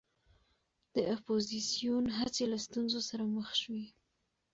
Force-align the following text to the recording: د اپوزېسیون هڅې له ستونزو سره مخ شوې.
د 0.95 0.95
اپوزېسیون 1.15 2.05
هڅې 2.17 2.43
له 2.51 2.57
ستونزو 2.65 2.99
سره 3.09 3.23
مخ 3.35 3.49
شوې. 3.61 3.85